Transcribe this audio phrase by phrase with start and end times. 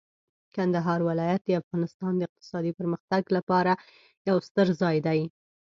[0.55, 3.71] کندهار ولایت د افغانستان د اقتصادي پرمختګ لپاره
[4.29, 5.21] یو ستر ځای دی.